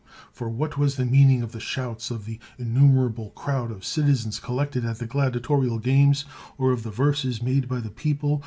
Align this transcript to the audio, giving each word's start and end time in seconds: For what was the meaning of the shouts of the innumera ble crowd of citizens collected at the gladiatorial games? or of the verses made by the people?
For 0.31 0.49
what 0.49 0.79
was 0.79 0.95
the 0.95 1.05
meaning 1.05 1.43
of 1.43 1.51
the 1.51 1.59
shouts 1.59 2.09
of 2.09 2.25
the 2.25 2.39
innumera 2.59 3.13
ble 3.13 3.29
crowd 3.35 3.69
of 3.69 3.85
citizens 3.85 4.39
collected 4.39 4.83
at 4.83 4.97
the 4.97 5.05
gladiatorial 5.05 5.77
games? 5.77 6.25
or 6.57 6.71
of 6.71 6.81
the 6.81 6.89
verses 6.89 7.39
made 7.43 7.67
by 7.69 7.81
the 7.81 7.91
people? 7.91 8.39